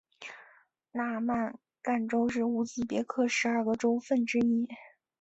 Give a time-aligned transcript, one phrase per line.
[0.93, 4.67] 纳曼干州是乌兹别克十二个州份之一。